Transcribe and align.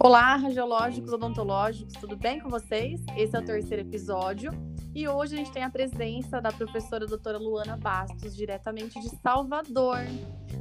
Olá, 0.00 0.36
radiológicos 0.36 1.12
odontológicos, 1.12 1.92
tudo 1.94 2.16
bem 2.16 2.40
com 2.40 2.48
vocês? 2.48 3.00
Esse 3.16 3.36
é 3.36 3.40
o 3.40 3.44
terceiro 3.44 3.82
episódio 3.82 4.52
e 4.94 5.06
hoje 5.06 5.34
a 5.34 5.38
gente 5.38 5.52
tem 5.52 5.62
a 5.62 5.70
presença 5.70 6.40
da 6.40 6.50
professora 6.50 7.06
doutora 7.06 7.36
Luana 7.36 7.76
Bastos, 7.76 8.34
diretamente 8.34 9.00
de 9.00 9.08
Salvador. 9.20 9.98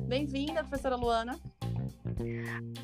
Bem-vinda, 0.07 0.63
professora 0.63 0.95
Luana. 0.95 1.39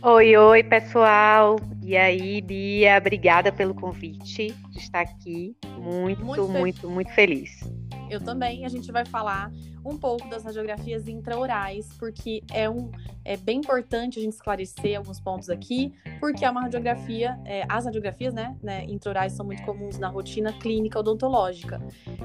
Oi, 0.01 0.37
oi, 0.37 0.63
pessoal. 0.63 1.57
E 1.81 1.97
aí, 1.97 2.41
Bia, 2.41 2.97
obrigada 2.97 3.51
pelo 3.51 3.73
convite 3.73 4.53
de 4.69 4.77
estar 4.77 5.01
aqui. 5.01 5.55
Muito, 5.79 6.23
muito, 6.23 6.47
muito, 6.47 6.89
muito 6.89 7.11
feliz. 7.11 7.61
Eu 8.09 8.21
também. 8.23 8.65
A 8.65 8.69
gente 8.69 8.91
vai 8.91 9.05
falar 9.05 9.51
um 9.85 9.97
pouco 9.97 10.29
das 10.29 10.43
radiografias 10.43 11.07
intraorais, 11.07 11.89
porque 11.99 12.43
é, 12.51 12.69
um, 12.69 12.89
é 13.25 13.35
bem 13.35 13.59
importante 13.59 14.19
a 14.19 14.21
gente 14.21 14.33
esclarecer 14.33 14.97
alguns 14.97 15.19
pontos 15.19 15.49
aqui, 15.49 15.93
porque 16.19 16.45
é 16.45 16.49
uma 16.49 16.61
radiografia, 16.61 17.37
é, 17.45 17.63
as 17.67 17.85
radiografias 17.85 18.33
né, 18.33 18.55
né, 18.61 18.85
intraorais 18.85 19.33
são 19.33 19.45
muito 19.45 19.63
comuns 19.63 19.97
na 19.97 20.07
rotina 20.07 20.53
clínica 20.53 20.99
odontológica. 20.99 21.81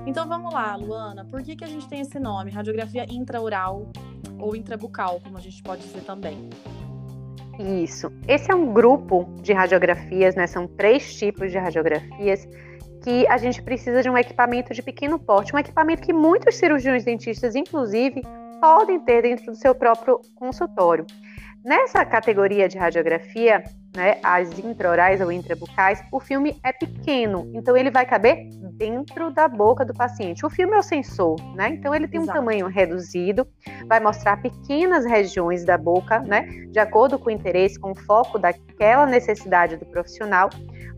Então 0.07 0.29
vamos 0.29 0.53
lá, 0.53 0.77
Luana, 0.77 1.25
por 1.25 1.43
que, 1.43 1.57
que 1.57 1.65
a 1.65 1.69
gente 1.69 1.89
tem 1.89 2.01
esse 2.01 2.19
nome, 2.19 2.51
radiografia 2.51 3.05
intraoral 3.09 3.91
ou 4.39 4.55
intrabucal, 4.55 5.21
como 5.21 5.37
a 5.37 5.41
gente 5.41 5.63
pode 5.63 5.83
dizer 5.83 6.03
também? 6.03 6.49
Isso. 7.59 8.13
Esse 8.29 8.53
é 8.53 8.55
um 8.55 8.73
grupo 8.73 9.29
de 9.43 9.53
radiografias, 9.53 10.37
né? 10.37 10.47
São 10.47 10.69
três 10.69 11.17
tipos 11.17 11.51
de 11.51 11.59
radiografias 11.59 12.47
que 13.03 13.27
a 13.29 13.37
gente 13.37 13.63
precisa 13.63 14.03
de 14.03 14.11
um 14.11 14.19
equipamento 14.19 14.75
de 14.75 14.83
pequeno 14.83 15.19
porte, 15.19 15.55
um 15.55 15.59
equipamento 15.59 16.03
que 16.03 16.13
muitos 16.13 16.57
cirurgiões 16.57 17.05
dentistas, 17.05 17.55
inclusive, 17.55 18.23
podem 18.61 18.99
ter 19.01 19.23
dentro 19.23 19.47
do 19.47 19.55
seu 19.55 19.75
próprio 19.75 20.21
consultório. 20.35 21.07
Nessa 21.65 22.05
categoria 22.05 22.69
de 22.69 22.79
radiografia, 22.79 23.65
né, 23.95 24.19
as 24.23 24.59
intraorais 24.59 25.21
ou 25.21 25.31
intrabucais, 25.33 26.01
o 26.13 26.21
filme 26.21 26.57
é 26.63 26.73
pequeno, 26.73 27.51
então 27.53 27.77
ele 27.77 27.91
vai 27.91 28.07
caber 28.07 28.49
dentro 28.75 29.31
da 29.31 29.49
boca 29.49 29.85
do 29.85 29.93
paciente. 29.93 30.47
O 30.47 30.51
filme 30.51 30.75
é 30.75 30.79
o 30.79 30.83
sensor, 30.83 31.37
né? 31.57 31.71
Então 31.71 31.93
ele 31.95 32.07
tem 32.07 32.21
Exato. 32.21 32.39
um 32.39 32.41
tamanho 32.41 32.67
reduzido, 32.69 33.47
vai 33.87 33.99
mostrar 33.99 34.41
pequenas 34.41 35.05
regiões 35.05 35.65
da 35.65 35.77
boca, 35.77 36.21
né, 36.21 36.43
de 36.71 36.79
acordo 36.79 37.19
com 37.19 37.29
o 37.29 37.33
interesse, 37.33 37.79
com 37.79 37.91
o 37.91 37.95
foco 37.97 38.39
daquela 38.39 39.05
necessidade 39.05 39.77
do 39.77 39.85
profissional, 39.87 40.49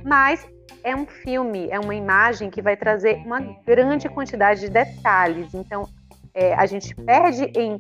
mas 0.05 0.47
é 0.85 0.95
um 0.95 1.07
filme, 1.07 1.69
é 1.71 1.79
uma 1.79 1.95
imagem 1.95 2.51
que 2.51 2.63
vai 2.63 2.77
trazer 2.77 3.17
uma 3.25 3.41
grande 3.67 4.09
quantidade 4.09 4.61
de 4.61 4.69
detalhes. 4.69 5.55
Então, 5.55 5.89
é, 6.35 6.55
a 6.55 6.67
gente 6.67 6.95
perde 6.95 7.45
em 7.57 7.79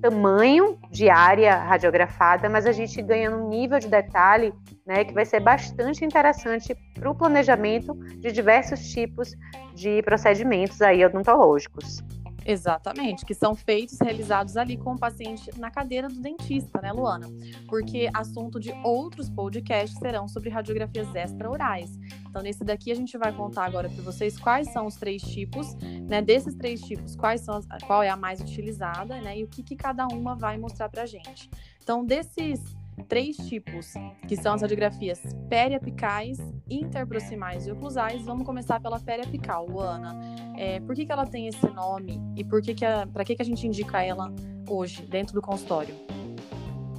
tamanho 0.00 0.78
de 0.90 1.10
área 1.10 1.56
radiografada, 1.56 2.48
mas 2.48 2.66
a 2.66 2.72
gente 2.72 3.00
ganha 3.02 3.30
um 3.30 3.48
nível 3.48 3.78
de 3.78 3.88
detalhe 3.88 4.52
né, 4.86 5.04
que 5.04 5.12
vai 5.12 5.26
ser 5.26 5.40
bastante 5.40 6.04
interessante 6.04 6.74
para 6.98 7.10
o 7.10 7.14
planejamento 7.14 7.94
de 7.94 8.32
diversos 8.32 8.90
tipos 8.90 9.34
de 9.74 10.02
procedimentos 10.02 10.80
aí 10.80 11.04
odontológicos. 11.04 12.02
Exatamente, 12.44 13.24
que 13.24 13.34
são 13.34 13.54
feitos, 13.54 13.98
realizados 14.00 14.56
ali 14.56 14.76
com 14.76 14.94
o 14.94 14.98
paciente 14.98 15.50
na 15.58 15.70
cadeira 15.70 16.08
do 16.08 16.20
dentista, 16.20 16.80
né, 16.80 16.92
Luana? 16.92 17.26
Porque 17.68 18.10
assunto 18.14 18.58
de 18.58 18.72
outros 18.84 19.28
podcasts 19.28 19.98
serão 19.98 20.26
sobre 20.26 20.50
radiografias 20.50 21.14
extra-orais. 21.14 21.90
Então, 22.28 22.42
nesse 22.42 22.64
daqui 22.64 22.90
a 22.90 22.94
gente 22.94 23.16
vai 23.18 23.32
contar 23.32 23.64
agora 23.64 23.88
para 23.88 24.02
vocês 24.02 24.38
quais 24.38 24.72
são 24.72 24.86
os 24.86 24.96
três 24.96 25.22
tipos, 25.22 25.74
né? 26.08 26.22
Desses 26.22 26.54
três 26.54 26.80
tipos, 26.80 27.16
quais 27.16 27.40
são 27.42 27.56
as, 27.56 27.66
qual 27.86 28.02
é 28.02 28.08
a 28.08 28.16
mais 28.16 28.40
utilizada, 28.40 29.20
né? 29.20 29.38
E 29.38 29.44
o 29.44 29.48
que, 29.48 29.62
que 29.62 29.76
cada 29.76 30.06
uma 30.06 30.34
vai 30.34 30.56
mostrar 30.56 30.88
para 30.88 31.06
gente. 31.06 31.50
Então, 31.82 32.04
desses 32.04 32.76
três 33.02 33.36
tipos, 33.36 33.92
que 34.26 34.36
são 34.36 34.54
as 34.54 34.62
radiografias 34.62 35.20
periapicais, 35.48 36.38
interproximais 36.68 37.66
e 37.66 37.72
oclusais. 37.72 38.22
Vamos 38.24 38.46
começar 38.46 38.80
pela 38.80 38.98
periapical, 38.98 39.66
Luana. 39.66 40.18
É, 40.56 40.80
por 40.80 40.94
que, 40.94 41.06
que 41.06 41.12
ela 41.12 41.26
tem 41.26 41.46
esse 41.46 41.66
nome 41.70 42.20
e 42.36 42.44
por 42.44 42.60
que 42.62 42.74
que 42.74 42.84
para 43.12 43.24
que, 43.24 43.36
que 43.36 43.42
a 43.42 43.44
gente 43.44 43.66
indica 43.66 44.02
ela 44.02 44.32
hoje 44.68 45.02
dentro 45.02 45.34
do 45.34 45.42
consultório? 45.42 45.94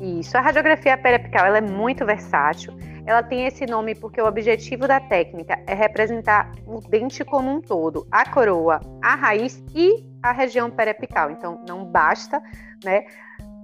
Isso, 0.01 0.35
a 0.35 0.41
radiografia 0.41 0.97
periapical 0.97 1.45
ela 1.45 1.59
é 1.59 1.61
muito 1.61 2.05
versátil. 2.05 2.73
Ela 3.05 3.23
tem 3.23 3.45
esse 3.45 3.65
nome 3.65 3.95
porque 3.95 4.21
o 4.21 4.25
objetivo 4.25 4.87
da 4.87 4.99
técnica 4.99 5.61
é 5.67 5.73
representar 5.73 6.51
o 6.65 6.79
dente 6.81 7.23
como 7.23 7.51
um 7.51 7.61
todo, 7.61 8.07
a 8.11 8.27
coroa, 8.29 8.79
a 9.03 9.15
raiz 9.15 9.63
e 9.75 10.05
a 10.21 10.31
região 10.31 10.69
periapical. 10.69 11.31
Então, 11.31 11.63
não 11.67 11.85
basta, 11.85 12.41
né, 12.83 13.05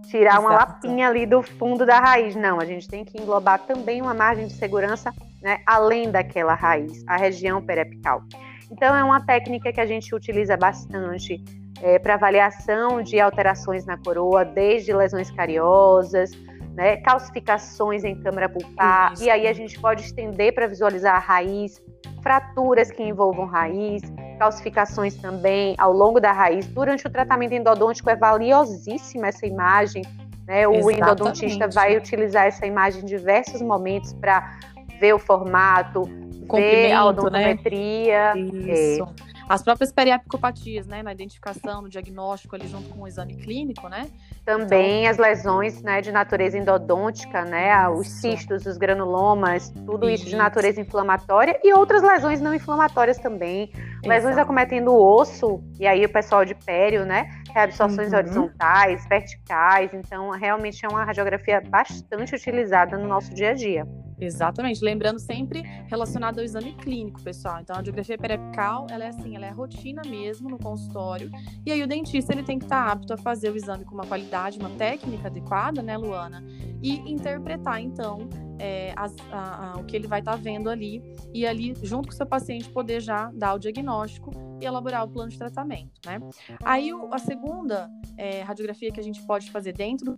tirar 0.10 0.38
Exato. 0.38 0.42
uma 0.42 0.54
lapinha 0.54 1.08
ali 1.08 1.26
do 1.26 1.42
fundo 1.42 1.86
da 1.86 2.00
raiz. 2.00 2.36
Não, 2.36 2.60
a 2.60 2.66
gente 2.66 2.88
tem 2.88 3.06
que 3.06 3.22
englobar 3.22 3.60
também 3.60 4.02
uma 4.02 4.14
margem 4.14 4.48
de 4.48 4.54
segurança 4.54 5.14
né, 5.42 5.60
além 5.66 6.12
daquela 6.12 6.54
raiz, 6.54 7.04
a 7.08 7.16
região 7.16 7.62
periapical. 7.62 8.24
Então, 8.72 8.96
é 8.96 9.04
uma 9.04 9.26
técnica 9.26 9.72
que 9.72 9.80
a 9.80 9.86
gente 9.86 10.14
utiliza 10.14 10.58
bastante 10.58 11.44
é, 11.82 12.00
para 12.00 12.16
avaliação 12.16 13.02
de 13.02 13.20
alterações 13.20 13.86
na 13.86 13.98
coroa, 13.98 14.44
desde 14.44 14.94
lesões 14.94 15.32
cariosas, 15.32 16.32
né, 16.76 16.98
calcificações 16.98 18.04
em 18.04 18.20
câmara 18.22 18.50
pulpar, 18.50 19.14
Isso. 19.14 19.24
e 19.24 19.30
aí 19.30 19.48
a 19.48 19.54
gente 19.54 19.80
pode 19.80 20.04
estender 20.04 20.54
para 20.54 20.68
visualizar 20.68 21.16
a 21.16 21.20
raiz, 21.20 21.82
fraturas 22.22 22.92
que 22.92 23.02
envolvam 23.02 23.46
raiz, 23.46 24.02
calcificações 24.38 25.16
também 25.16 25.76
ao 25.78 25.92
longo 25.92 26.20
da 26.20 26.32
raiz. 26.32 26.68
Durante 26.68 27.06
o 27.08 27.10
tratamento 27.10 27.54
endodôntico 27.54 28.10
é 28.10 28.16
valiosíssima 28.16 29.28
essa 29.28 29.46
imagem. 29.46 30.04
Né? 30.48 30.68
O 30.68 30.76
Exatamente. 30.76 31.02
endodontista 31.02 31.68
vai 31.68 31.98
utilizar 31.98 32.46
essa 32.46 32.66
imagem 32.66 33.02
em 33.02 33.06
diversos 33.06 33.62
momentos 33.62 34.14
para 34.14 34.58
ver 35.00 35.14
o 35.14 35.20
formato, 35.20 36.04
ver 36.52 36.92
a 36.92 36.96
né? 36.96 37.04
odontometria. 37.04 38.36
Né? 38.36 38.42
Isso. 38.42 39.04
É. 39.04 39.37
As 39.50 39.64
próprias 39.64 39.94
periapicopatias, 39.94 40.86
né, 40.88 41.02
na 41.02 41.14
identificação, 41.14 41.82
no 41.82 41.90
diagnóstico 41.90 42.56
ali 42.56 42.68
junto 42.68 42.90
com 42.90 43.04
o 43.04 43.08
exame 43.08 43.36
clínico, 43.36 43.88
né? 43.88 44.10
Também 44.44 45.06
então... 45.06 45.12
as 45.12 45.18
lesões, 45.18 45.82
né, 45.82 46.02
de 46.02 46.12
natureza 46.12 46.58
endodôntica, 46.58 47.46
né, 47.46 47.88
os 47.88 48.08
cistos, 48.08 48.66
os 48.66 48.78
granulomas, 48.78 49.70
tudo 49.86 50.10
isso. 50.10 50.24
isso 50.24 50.32
de 50.32 50.36
natureza 50.36 50.82
inflamatória 50.82 51.58
e 51.64 51.74
outras 51.74 52.02
lesões 52.02 52.42
não 52.42 52.54
inflamatórias 52.54 53.18
também. 53.20 53.72
Exato. 53.74 54.08
Lesões 54.08 54.38
acometendo 54.38 54.92
o 54.92 55.02
osso, 55.02 55.64
e 55.80 55.88
aí 55.88 56.04
o 56.04 56.10
pessoal 56.10 56.44
de 56.44 56.54
pério, 56.54 57.06
né, 57.06 57.30
reabsorções 57.54 58.12
uhum. 58.12 58.18
horizontais, 58.18 59.08
verticais, 59.08 59.94
então 59.94 60.30
realmente 60.32 60.86
é 60.86 60.90
uma 60.90 61.06
radiografia 61.06 61.62
bastante 61.62 62.36
utilizada 62.36 62.98
no 62.98 63.08
nosso 63.08 63.34
dia 63.34 63.52
a 63.52 63.54
dia. 63.54 63.88
Exatamente, 64.20 64.84
lembrando 64.84 65.20
sempre 65.20 65.62
relacionado 65.88 66.40
ao 66.40 66.46
exame 66.46 66.74
clínico, 66.74 67.22
pessoal. 67.22 67.60
Então, 67.62 67.76
a 67.76 67.78
radiografia 67.78 68.18
periapical, 68.18 68.88
ela 68.90 69.04
é 69.06 69.10
assim, 69.10 69.36
ela 69.36 69.46
é 69.46 69.52
rotina 69.52 70.02
mesmo 70.08 70.50
no 70.50 70.58
consultório. 70.58 71.30
E 71.66 71.72
aí 71.72 71.84
o 71.84 71.88
dentista 71.88 72.34
ele 72.34 72.44
tem 72.44 72.58
que 72.58 72.66
estar 72.66 72.92
apto 72.92 73.14
a 73.14 73.18
fazer 73.18 73.52
o 73.52 73.56
exame 73.56 73.86
com 73.86 73.94
uma 73.94 74.06
qualidade, 74.06 74.58
uma 74.58 74.72
técnica 74.72 75.28
adequada, 75.28 75.84
né, 75.84 75.96
Luana? 75.98 76.44
E 76.82 76.96
interpretar 77.12 77.80
então 77.80 78.28
é, 78.60 78.94
as, 78.96 79.16
a, 79.32 79.74
a, 79.74 79.78
o 79.78 79.84
que 79.84 79.96
ele 79.96 80.08
vai 80.08 80.20
estar 80.20 80.36
vendo 80.36 80.70
ali 80.70 81.02
e 81.34 81.46
ali 81.46 81.76
junto 81.84 82.08
com 82.08 82.14
o 82.14 82.18
seu 82.18 82.26
paciente 82.26 82.70
poder 82.70 83.00
já 83.02 83.32
dar 83.34 83.54
o 83.54 83.60
diagnóstico 83.60 84.32
e 84.60 84.66
elaborar 84.66 85.04
o 85.04 85.08
plano 85.08 85.30
de 85.30 85.38
tratamento, 85.38 85.92
né? 86.06 86.20
Aí 86.64 86.90
a 87.12 87.20
segunda 87.20 87.90
é, 88.18 88.42
radiografia 88.42 88.92
que 88.92 89.00
a 89.00 89.04
gente 89.04 89.22
pode 89.24 89.52
fazer 89.52 89.74
dentro 89.74 90.18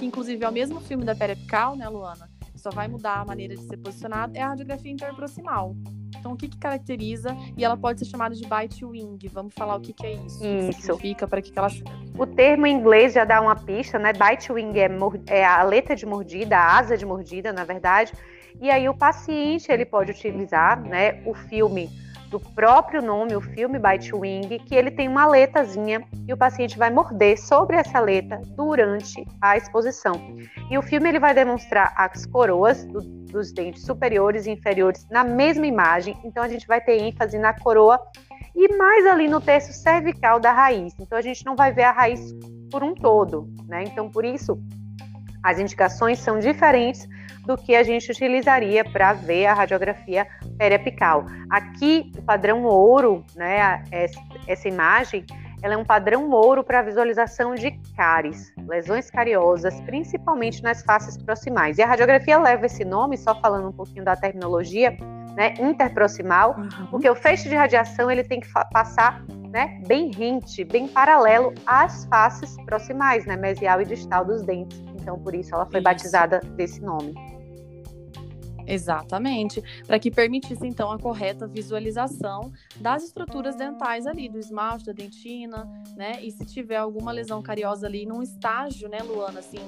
que 0.00 0.06
inclusive 0.06 0.42
é 0.42 0.48
o 0.48 0.52
mesmo 0.52 0.80
filme 0.80 1.04
da 1.04 1.14
periapical, 1.14 1.76
né, 1.76 1.86
Luana? 1.86 2.26
Só 2.56 2.70
vai 2.70 2.88
mudar 2.88 3.20
a 3.20 3.24
maneira 3.24 3.54
de 3.54 3.62
ser 3.62 3.76
posicionado, 3.76 4.34
é 4.34 4.40
a 4.40 4.48
radiografia 4.48 4.90
interproximal. 4.90 5.76
Então, 6.18 6.32
o 6.32 6.36
que, 6.36 6.48
que 6.48 6.58
caracteriza? 6.58 7.36
E 7.56 7.64
ela 7.64 7.76
pode 7.76 8.00
ser 8.00 8.06
chamada 8.06 8.34
de 8.34 8.46
bite 8.46 8.84
wing. 8.84 9.18
Vamos 9.28 9.54
falar 9.54 9.76
o 9.76 9.80
que, 9.80 9.92
que 9.92 10.06
é 10.06 10.12
isso. 10.14 10.44
Isso. 10.44 10.68
Que 10.68 10.82
significa, 10.82 11.28
para 11.28 11.40
que, 11.40 11.50
que 11.50 11.58
ela. 11.58 11.68
O 12.18 12.26
termo 12.26 12.66
em 12.66 12.74
inglês 12.74 13.12
já 13.12 13.24
dá 13.24 13.40
uma 13.40 13.56
pista, 13.56 13.98
né? 13.98 14.12
Bite 14.12 14.52
wing 14.52 14.78
é, 14.78 14.90
é 15.26 15.44
a 15.44 15.60
aleta 15.60 15.94
de 15.94 16.04
mordida, 16.04 16.56
a 16.56 16.78
asa 16.78 16.96
de 16.96 17.06
mordida, 17.06 17.52
na 17.52 17.64
verdade. 17.64 18.12
E 18.60 18.70
aí 18.70 18.88
o 18.88 18.94
paciente, 18.94 19.70
ele 19.70 19.86
pode 19.86 20.10
utilizar, 20.10 20.80
né, 20.82 21.22
o 21.24 21.32
filme 21.32 21.88
do 22.30 22.38
próprio 22.38 23.02
nome, 23.02 23.34
o 23.34 23.40
filme 23.40 23.78
Bite 23.78 24.14
Wing, 24.14 24.60
que 24.60 24.74
ele 24.74 24.90
tem 24.90 25.08
uma 25.08 25.24
aletazinha 25.24 26.02
e 26.26 26.32
o 26.32 26.36
paciente 26.36 26.78
vai 26.78 26.88
morder 26.88 27.36
sobre 27.36 27.76
essa 27.76 27.98
aleta 27.98 28.40
durante 28.56 29.26
a 29.42 29.56
exposição. 29.56 30.14
E 30.70 30.78
o 30.78 30.82
filme 30.82 31.08
ele 31.08 31.18
vai 31.18 31.34
demonstrar 31.34 31.92
as 31.96 32.24
coroas 32.24 32.84
do, 32.84 33.00
dos 33.00 33.52
dentes 33.52 33.84
superiores 33.84 34.46
e 34.46 34.50
inferiores 34.50 35.06
na 35.10 35.24
mesma 35.24 35.66
imagem, 35.66 36.16
então 36.24 36.42
a 36.42 36.48
gente 36.48 36.66
vai 36.68 36.80
ter 36.80 36.98
ênfase 37.02 37.36
na 37.36 37.52
coroa 37.52 38.00
e 38.54 38.76
mais 38.76 39.06
ali 39.06 39.26
no 39.26 39.40
terço 39.40 39.72
cervical 39.72 40.38
da 40.38 40.52
raiz. 40.52 40.94
Então 41.00 41.18
a 41.18 41.22
gente 41.22 41.44
não 41.44 41.56
vai 41.56 41.72
ver 41.72 41.84
a 41.84 41.92
raiz 41.92 42.32
por 42.70 42.84
um 42.84 42.94
todo, 42.94 43.52
né? 43.66 43.82
Então 43.82 44.08
por 44.08 44.24
isso 44.24 44.56
as 45.42 45.58
indicações 45.58 46.18
são 46.18 46.38
diferentes 46.38 47.08
do 47.46 47.56
que 47.56 47.74
a 47.74 47.82
gente 47.82 48.10
utilizaria 48.10 48.84
para 48.84 49.12
ver 49.12 49.46
a 49.46 49.54
radiografia 49.54 50.26
periapical. 50.58 51.24
Aqui, 51.48 52.12
o 52.16 52.22
padrão 52.22 52.64
ouro, 52.64 53.24
né, 53.34 53.82
essa 54.46 54.68
imagem, 54.68 55.24
ela 55.62 55.74
é 55.74 55.76
um 55.76 55.84
padrão 55.84 56.30
ouro 56.30 56.64
para 56.64 56.78
a 56.78 56.82
visualização 56.82 57.54
de 57.54 57.72
cáries, 57.96 58.52
lesões 58.66 59.10
cariosas, 59.10 59.80
principalmente 59.82 60.62
nas 60.62 60.82
faces 60.82 61.16
proximais. 61.16 61.78
E 61.78 61.82
a 61.82 61.86
radiografia 61.86 62.38
leva 62.38 62.66
esse 62.66 62.84
nome, 62.84 63.18
só 63.18 63.38
falando 63.40 63.68
um 63.68 63.72
pouquinho 63.72 64.04
da 64.04 64.16
terminologia, 64.16 64.96
né, 65.36 65.54
interproximal, 65.58 66.56
uhum. 66.56 66.86
porque 66.90 67.08
o 67.08 67.14
feixe 67.14 67.48
de 67.48 67.54
radiação 67.54 68.10
ele 68.10 68.24
tem 68.24 68.40
que 68.40 68.48
passar 68.72 69.22
né, 69.50 69.80
bem 69.86 70.10
rente, 70.12 70.64
bem 70.64 70.88
paralelo 70.88 71.52
às 71.66 72.04
faces 72.06 72.56
proximais, 72.64 73.26
né, 73.26 73.36
mesial 73.36 73.80
e 73.82 73.84
distal 73.84 74.24
dos 74.24 74.42
dentes. 74.42 74.82
Então, 75.00 75.18
por 75.18 75.34
isso 75.34 75.54
ela 75.54 75.66
foi 75.66 75.80
isso. 75.80 75.84
batizada 75.84 76.40
desse 76.56 76.80
nome. 76.80 77.14
Exatamente, 78.66 79.60
para 79.84 79.98
que 79.98 80.12
permitisse 80.12 80.64
então 80.64 80.92
a 80.92 80.98
correta 80.98 81.44
visualização 81.44 82.52
das 82.76 83.02
estruturas 83.02 83.56
dentais 83.56 84.06
ali, 84.06 84.28
do 84.28 84.38
esmalte, 84.38 84.86
da 84.86 84.92
dentina, 84.92 85.68
né? 85.96 86.22
E 86.22 86.30
se 86.30 86.44
tiver 86.44 86.76
alguma 86.76 87.10
lesão 87.10 87.42
cariosa 87.42 87.88
ali 87.88 88.06
num 88.06 88.22
estágio, 88.22 88.88
né, 88.88 88.98
Luana, 89.02 89.40
assim, 89.40 89.58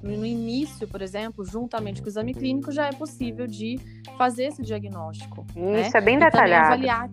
no 0.00 0.24
início, 0.24 0.86
por 0.86 1.02
exemplo, 1.02 1.44
juntamente 1.44 2.00
com 2.00 2.06
o 2.06 2.08
exame 2.08 2.32
clínico, 2.32 2.70
já 2.70 2.86
é 2.86 2.92
possível 2.92 3.48
de 3.48 3.80
fazer 4.16 4.44
esse 4.44 4.62
diagnóstico. 4.62 5.44
Né? 5.56 5.80
Isso 5.80 5.92
né? 5.94 5.98
é 5.98 6.00
bem 6.00 6.18
detalhado. 6.18 6.66
avaliar 6.66 7.10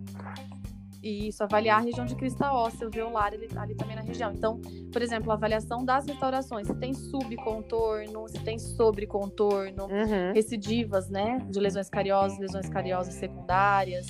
isso, 1.02 1.44
avaliar 1.44 1.80
a 1.80 1.82
região 1.82 2.06
de 2.06 2.16
crista 2.16 2.52
óssea, 2.52 2.88
o 2.88 2.92
veolar 2.92 3.34
ali, 3.34 3.48
ali 3.56 3.76
também 3.76 3.96
na 3.96 4.02
região. 4.02 4.32
Então, 4.32 4.60
por 4.92 5.02
exemplo, 5.02 5.32
a 5.32 5.36
avaliação 5.36 5.84
das 5.84 6.06
restaurações, 6.06 6.68
se 6.68 6.76
tem 6.76 6.94
subcontorno, 6.94 8.28
se 8.28 8.40
tem 8.40 8.60
sobrecontorno, 8.60 9.84
uhum. 9.84 10.34
recidivas, 10.34 11.10
né, 11.10 11.40
de 11.50 11.60
lesões 11.60 11.90
cariosas, 11.90 12.38
lesões 12.38 12.70
cariosas 12.70 13.14
secundárias. 13.14 14.08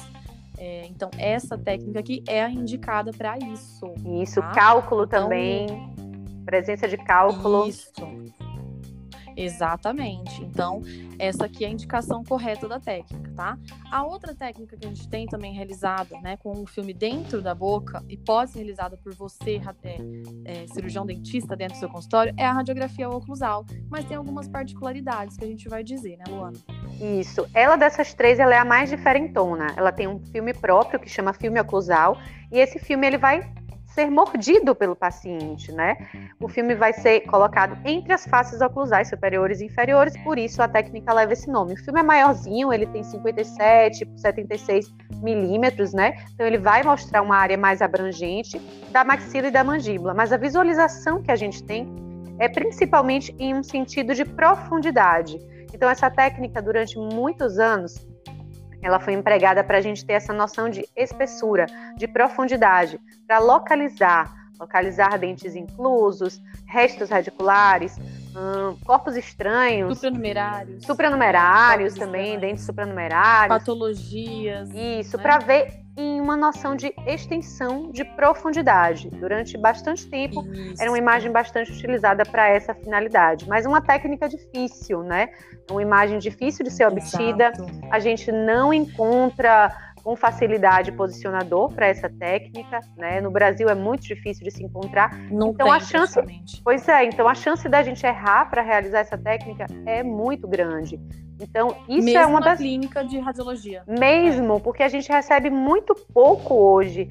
É, 0.57 0.85
então, 0.87 1.09
essa 1.17 1.57
técnica 1.57 1.99
aqui 1.99 2.23
é 2.27 2.43
a 2.43 2.49
indicada 2.49 3.11
para 3.11 3.37
isso. 3.37 3.93
Isso, 4.21 4.41
tá? 4.41 4.51
cálculo 4.51 5.05
então, 5.05 5.23
também, 5.23 5.67
presença 6.45 6.87
de 6.87 6.97
cálculo. 6.97 7.67
Isso. 7.67 7.93
Exatamente. 9.39 10.43
Então, 10.43 10.81
essa 11.17 11.45
aqui 11.45 11.63
é 11.63 11.67
a 11.67 11.71
indicação 11.71 12.23
correta 12.23 12.67
da 12.67 12.79
técnica, 12.79 13.31
tá? 13.35 13.57
A 13.89 14.03
outra 14.03 14.35
técnica 14.35 14.75
que 14.75 14.85
a 14.85 14.89
gente 14.89 15.07
tem 15.07 15.25
também 15.27 15.53
realizada, 15.53 16.19
né, 16.19 16.35
com 16.37 16.61
o 16.61 16.65
filme 16.65 16.93
dentro 16.93 17.41
da 17.41 17.55
boca 17.55 18.03
e 18.09 18.17
pode 18.17 18.51
ser 18.51 18.59
realizada 18.59 18.97
por 18.97 19.13
você, 19.15 19.61
é, 19.83 20.63
é, 20.63 20.67
cirurgião 20.67 21.05
dentista 21.05 21.55
dentro 21.55 21.75
do 21.75 21.79
seu 21.79 21.89
consultório, 21.89 22.33
é 22.35 22.45
a 22.45 22.51
radiografia 22.51 23.09
oclusal, 23.09 23.65
mas 23.89 24.03
tem 24.05 24.17
algumas 24.17 24.47
particularidades 24.47 25.37
que 25.37 25.45
a 25.45 25.47
gente 25.47 25.69
vai 25.69 25.83
dizer, 25.83 26.17
né, 26.17 26.25
Luana? 26.27 26.57
Isso. 26.99 27.47
Ela 27.53 27.77
dessas 27.77 28.13
três, 28.13 28.39
ela 28.39 28.53
é 28.53 28.57
a 28.57 28.65
mais 28.65 28.89
diferentona. 28.89 29.73
Ela 29.77 29.91
tem 29.91 30.07
um 30.07 30.19
filme 30.19 30.53
próprio 30.53 30.99
que 30.99 31.09
chama 31.09 31.31
filme 31.31 31.59
oclusal 31.61 32.17
e 32.51 32.59
esse 32.59 32.77
filme 32.77 33.07
ele 33.07 33.17
vai 33.17 33.58
ser 33.99 34.09
mordido 34.09 34.73
pelo 34.73 34.95
paciente, 34.95 35.73
né? 35.73 35.97
O 36.39 36.47
filme 36.47 36.73
vai 36.73 36.93
ser 36.93 37.19
colocado 37.21 37.77
entre 37.83 38.13
as 38.13 38.25
faces 38.25 38.61
oclusais 38.61 39.09
superiores 39.09 39.59
e 39.59 39.65
inferiores, 39.65 40.15
por 40.23 40.39
isso 40.39 40.61
a 40.61 40.69
técnica 40.69 41.11
leva 41.13 41.33
esse 41.33 41.49
nome. 41.49 41.73
O 41.73 41.77
filme 41.77 41.99
é 41.99 42.03
maiorzinho, 42.03 42.71
ele 42.71 42.85
tem 42.85 43.03
57 43.03 44.05
por 44.05 44.17
76 44.17 44.85
milímetros, 45.21 45.93
né? 45.93 46.15
Então 46.33 46.47
ele 46.47 46.57
vai 46.57 46.81
mostrar 46.81 47.21
uma 47.21 47.35
área 47.35 47.57
mais 47.57 47.81
abrangente 47.81 48.57
da 48.89 49.03
maxila 49.03 49.49
e 49.49 49.51
da 49.51 49.65
mandíbula, 49.65 50.13
mas 50.13 50.31
a 50.31 50.37
visualização 50.37 51.21
que 51.21 51.31
a 51.31 51.35
gente 51.35 51.61
tem 51.61 51.85
é 52.39 52.47
principalmente 52.47 53.35
em 53.37 53.53
um 53.53 53.61
sentido 53.61 54.15
de 54.15 54.23
profundidade. 54.23 55.37
Então 55.73 55.89
essa 55.89 56.09
técnica 56.09 56.61
durante 56.61 56.97
muitos 56.97 57.59
anos 57.59 58.07
ela 58.81 58.99
foi 58.99 59.13
empregada 59.13 59.63
para 59.63 59.77
a 59.77 59.81
gente 59.81 60.05
ter 60.05 60.13
essa 60.13 60.33
noção 60.33 60.69
de 60.69 60.87
espessura, 60.95 61.65
de 61.97 62.07
profundidade, 62.07 62.99
para 63.27 63.39
localizar, 63.39 64.33
localizar 64.59 65.17
dentes 65.17 65.55
inclusos, 65.55 66.41
restos 66.65 67.09
radiculares, 67.09 67.97
hum, 68.35 68.77
corpos 68.85 69.15
estranhos. 69.15 69.95
Supranumerários. 69.95 70.85
Supranumerários 70.85 71.93
também, 71.95 72.39
dentes 72.39 72.65
supranumerários. 72.65 73.57
Patologias. 73.57 74.69
Isso, 74.73 75.17
né? 75.17 75.23
para 75.23 75.39
ver 75.39 75.79
em 75.99 76.21
uma 76.21 76.37
noção 76.37 76.77
de 76.77 76.93
extensão 77.05 77.91
de 77.91 78.05
profundidade. 78.15 79.09
Durante 79.09 79.57
bastante 79.57 80.09
tempo, 80.09 80.47
Isso. 80.53 80.81
era 80.81 80.89
uma 80.89 80.97
imagem 80.97 81.29
bastante 81.29 81.73
utilizada 81.73 82.23
para 82.23 82.47
essa 82.47 82.73
finalidade, 82.73 83.47
mas 83.49 83.65
uma 83.65 83.81
técnica 83.81 84.29
difícil, 84.29 85.03
né? 85.03 85.29
Uma 85.69 85.81
imagem 85.81 86.17
difícil 86.17 86.63
de 86.63 86.71
ser 86.71 86.87
obtida. 86.87 87.49
Exato. 87.49 87.67
A 87.91 87.99
gente 87.99 88.31
não 88.31 88.73
encontra 88.73 89.75
com 90.03 90.15
facilidade 90.15 90.91
posicionador 90.91 91.73
para 91.73 91.87
essa 91.87 92.09
técnica, 92.09 92.79
né? 92.97 93.21
No 93.21 93.31
Brasil 93.31 93.69
é 93.69 93.75
muito 93.75 94.03
difícil 94.03 94.43
de 94.43 94.51
se 94.51 94.63
encontrar. 94.63 95.17
Não 95.31 95.49
então 95.49 95.67
tem, 95.67 95.75
a 95.75 95.79
chance, 95.79 96.19
pois 96.63 96.87
é, 96.87 97.05
então 97.05 97.27
a 97.27 97.35
chance 97.35 97.67
da 97.67 97.83
gente 97.83 98.05
errar 98.05 98.49
para 98.49 98.61
realizar 98.61 98.99
essa 98.99 99.17
técnica 99.17 99.65
é 99.85 100.03
muito 100.03 100.47
grande. 100.47 100.99
Então, 101.41 101.69
isso 101.87 102.05
Mesmo 102.05 102.19
é 102.19 102.25
uma 102.25 102.41
das. 102.41 102.59
clínica 102.59 103.03
de 103.03 103.17
radiologia. 103.17 103.81
Mesmo, 103.87 104.57
é. 104.57 104.59
porque 104.59 104.83
a 104.83 104.89
gente 104.89 105.09
recebe 105.09 105.49
muito 105.49 105.95
pouco 106.13 106.53
hoje 106.53 107.09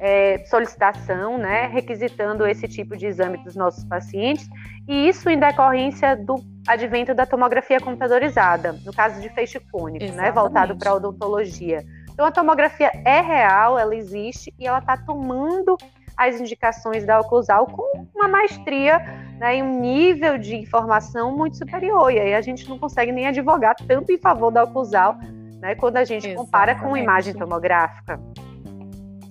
é, 0.00 0.44
solicitação, 0.46 1.38
né, 1.38 1.66
requisitando 1.68 2.46
esse 2.46 2.66
tipo 2.66 2.96
de 2.96 3.06
exame 3.06 3.38
dos 3.38 3.54
nossos 3.54 3.84
pacientes, 3.84 4.48
e 4.88 5.08
isso 5.08 5.30
em 5.30 5.38
decorrência 5.38 6.16
do 6.16 6.42
advento 6.66 7.14
da 7.14 7.24
tomografia 7.24 7.78
computadorizada, 7.78 8.72
no 8.84 8.92
caso 8.92 9.20
de 9.20 9.28
feixe 9.28 9.60
cônico, 9.60 10.12
né, 10.12 10.32
voltado 10.32 10.76
para 10.76 10.90
a 10.90 10.94
odontologia. 10.94 11.84
Então, 12.18 12.26
a 12.26 12.32
tomografia 12.32 12.90
é 13.04 13.20
real, 13.20 13.78
ela 13.78 13.94
existe 13.94 14.52
e 14.58 14.66
ela 14.66 14.80
está 14.80 14.96
tomando 14.96 15.78
as 16.16 16.40
indicações 16.40 17.06
da 17.06 17.20
oclusal 17.20 17.64
com 17.68 18.08
uma 18.12 18.26
maestria 18.26 18.98
né, 19.38 19.58
e 19.58 19.62
um 19.62 19.80
nível 19.80 20.36
de 20.36 20.56
informação 20.56 21.36
muito 21.36 21.56
superior. 21.56 22.10
E 22.10 22.18
aí 22.18 22.34
a 22.34 22.40
gente 22.40 22.68
não 22.68 22.76
consegue 22.76 23.12
nem 23.12 23.28
advogar 23.28 23.76
tanto 23.86 24.10
em 24.10 24.18
favor 24.18 24.50
da 24.50 24.64
oclusal 24.64 25.14
né, 25.60 25.76
quando 25.76 25.96
a 25.96 26.04
gente 26.04 26.26
Exatamente. 26.26 26.44
compara 26.44 26.74
com 26.74 26.96
imagem 26.96 27.34
tomográfica. 27.34 28.20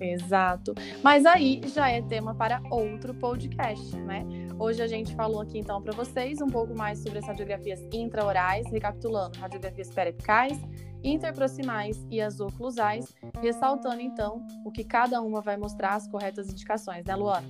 Exato. 0.00 0.74
Mas 1.02 1.26
aí 1.26 1.60
já 1.66 1.90
é 1.90 2.00
tema 2.02 2.34
para 2.34 2.60
outro 2.70 3.14
podcast, 3.14 3.96
né? 3.96 4.24
Hoje 4.58 4.82
a 4.82 4.86
gente 4.86 5.14
falou 5.14 5.40
aqui 5.40 5.58
então 5.58 5.82
para 5.82 5.92
vocês 5.92 6.40
um 6.40 6.46
pouco 6.46 6.76
mais 6.76 6.98
sobre 6.98 7.18
as 7.18 7.26
radiografias 7.26 7.80
intraorais, 7.92 8.70
recapitulando 8.70 9.38
radiografias 9.38 9.90
peripicais, 9.90 10.58
interproximais 11.02 12.04
e 12.10 12.20
as 12.20 12.40
oclusais, 12.40 13.14
ressaltando 13.40 14.00
então 14.00 14.44
o 14.64 14.70
que 14.70 14.84
cada 14.84 15.20
uma 15.20 15.40
vai 15.40 15.56
mostrar 15.56 15.94
as 15.94 16.08
corretas 16.08 16.48
indicações, 16.48 17.04
né, 17.04 17.14
Luana? 17.14 17.46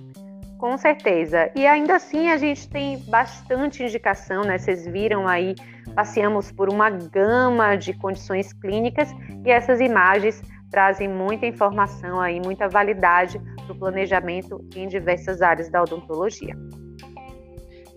Com 0.59 0.77
certeza. 0.77 1.49
E 1.55 1.65
ainda 1.65 1.95
assim 1.95 2.29
a 2.29 2.37
gente 2.37 2.67
tem 2.67 2.97
bastante 3.05 3.81
indicação, 3.81 4.43
né? 4.43 4.57
Vocês 4.57 4.85
viram 4.85 5.25
aí, 5.25 5.55
passeamos 5.95 6.51
por 6.51 6.67
uma 6.67 6.89
gama 6.89 7.77
de 7.77 7.93
condições 7.93 8.51
clínicas 8.51 9.09
e 9.45 9.49
essas 9.49 9.79
imagens 9.79 10.41
trazem 10.69 11.07
muita 11.07 11.45
informação 11.45 12.19
aí, 12.19 12.39
muita 12.39 12.67
validade 12.67 13.39
para 13.65 13.73
o 13.73 13.77
planejamento 13.77 14.63
em 14.75 14.87
diversas 14.87 15.41
áreas 15.41 15.69
da 15.69 15.81
odontologia. 15.81 16.55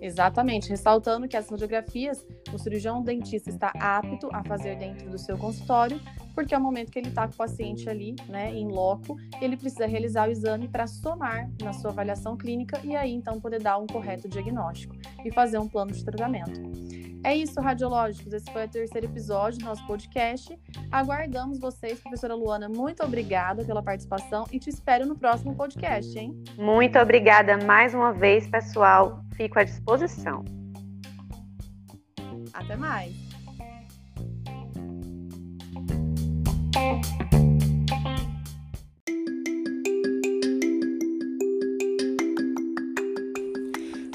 Exatamente, 0.00 0.68
ressaltando 0.68 1.28
que 1.28 1.36
as 1.36 1.48
radiografias 1.48 2.26
o 2.52 2.58
cirurgião 2.58 3.02
dentista 3.02 3.50
está 3.50 3.72
apto 3.78 4.28
a 4.32 4.42
fazer 4.42 4.76
dentro 4.76 5.08
do 5.08 5.16
seu 5.16 5.38
consultório, 5.38 6.00
porque 6.34 6.52
é 6.52 6.58
o 6.58 6.60
momento 6.60 6.90
que 6.90 6.98
ele 6.98 7.08
está 7.08 7.28
com 7.28 7.34
o 7.34 7.36
paciente 7.36 7.88
ali, 7.88 8.16
né, 8.28 8.52
em 8.52 8.68
loco, 8.68 9.16
ele 9.40 9.56
precisa 9.56 9.86
realizar 9.86 10.28
o 10.28 10.32
exame 10.32 10.66
para 10.66 10.88
somar 10.88 11.48
na 11.62 11.72
sua 11.72 11.92
avaliação 11.92 12.36
clínica 12.36 12.80
e 12.82 12.96
aí 12.96 13.12
então 13.12 13.40
poder 13.40 13.62
dar 13.62 13.78
um 13.78 13.86
correto 13.86 14.28
diagnóstico 14.28 14.96
e 15.24 15.32
fazer 15.32 15.58
um 15.58 15.68
plano 15.68 15.92
de 15.92 16.04
tratamento. 16.04 16.60
É 17.24 17.36
isso, 17.36 17.60
radiológicos. 17.60 18.32
Esse 18.32 18.50
foi 18.52 18.64
o 18.64 18.68
terceiro 18.68 19.06
episódio 19.06 19.60
do 19.60 19.64
nosso 19.64 19.86
podcast. 19.86 20.58
Aguardamos 20.90 21.58
vocês, 21.58 22.00
professora 22.00 22.34
Luana. 22.34 22.68
Muito 22.68 23.02
obrigada 23.04 23.64
pela 23.64 23.82
participação 23.82 24.44
e 24.50 24.58
te 24.58 24.70
espero 24.70 25.06
no 25.06 25.16
próximo 25.16 25.54
podcast, 25.54 26.18
hein? 26.18 26.34
Muito 26.56 26.98
obrigada 26.98 27.56
mais 27.64 27.94
uma 27.94 28.12
vez, 28.12 28.48
pessoal. 28.48 29.22
Fico 29.36 29.58
à 29.58 29.64
disposição. 29.64 30.44
Até 32.52 32.76
mais. 32.76 33.12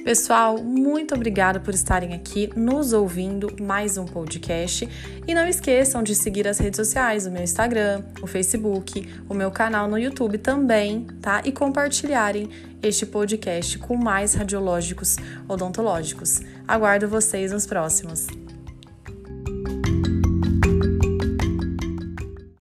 Pessoal, 0.07 0.63
muito 0.63 1.13
obrigada 1.13 1.59
por 1.59 1.73
estarem 1.73 2.13
aqui 2.13 2.49
nos 2.55 2.93
ouvindo 2.93 3.53
mais 3.61 3.97
um 3.97 4.05
podcast. 4.05 4.87
E 5.27 5.35
não 5.35 5.45
esqueçam 5.45 6.01
de 6.01 6.15
seguir 6.15 6.47
as 6.47 6.59
redes 6.59 6.77
sociais, 6.77 7.27
o 7.27 7.29
meu 7.29 7.43
Instagram, 7.43 8.05
o 8.21 8.25
Facebook, 8.25 9.05
o 9.27 9.33
meu 9.33 9.51
canal 9.51 9.89
no 9.89 9.99
YouTube 9.99 10.37
também, 10.37 11.05
tá? 11.21 11.41
E 11.43 11.51
compartilharem 11.51 12.49
este 12.81 13.05
podcast 13.05 13.77
com 13.79 13.97
mais 13.97 14.33
radiológicos 14.33 15.17
odontológicos. 15.45 16.39
Aguardo 16.65 17.09
vocês 17.09 17.51
nos 17.51 17.65
próximos. 17.65 18.27